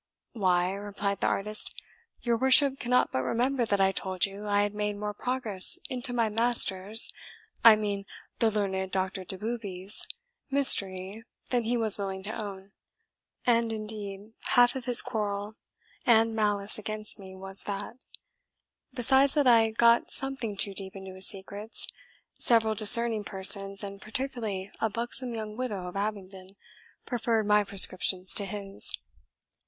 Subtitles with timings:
[0.33, 1.79] "Why," replied the artist,
[2.21, 6.11] "your worship cannot but remember that I told you I had made more progress into
[6.11, 7.13] my master's
[7.63, 8.07] I mean
[8.39, 10.07] the learned Doctor Doboobie's
[10.49, 12.71] mystery than he was willing to own;
[13.45, 15.53] and indeed half of his quarrel
[16.03, 17.93] and malice against me was that,
[18.95, 21.85] besides that I got something too deep into his secrets,
[22.33, 26.55] several discerning persons, and particularly a buxom young widow of Abingdon,
[27.05, 28.97] preferred my prescriptions to his."